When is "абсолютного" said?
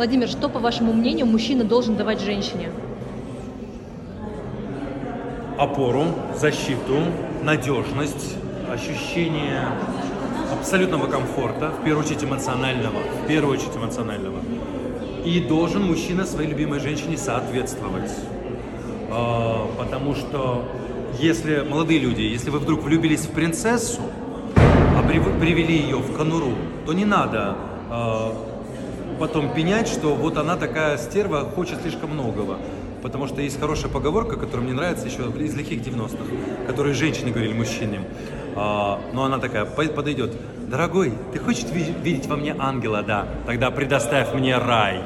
10.50-11.06